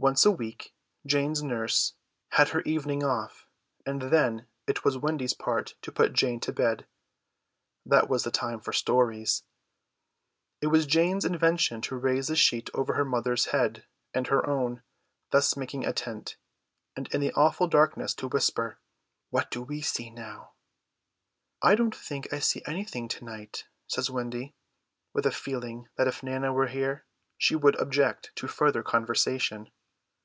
[0.00, 0.72] Once a week
[1.04, 1.94] Jane's nurse
[2.30, 3.48] had her evening off;
[3.84, 6.86] and then it was Wendy's part to put Jane to bed.
[7.84, 9.42] That was the time for stories.
[10.60, 14.84] It was Jane's invention to raise the sheet over her mother's head and her own,
[15.32, 16.36] thus making a tent,
[16.94, 18.78] and in the awful darkness to whisper:
[19.30, 20.52] "What do we see now?"
[21.60, 24.54] "I don't think I see anything to night," says Wendy,
[25.12, 27.04] with a feeling that if Nana were here
[27.36, 29.72] she would object to further conversation.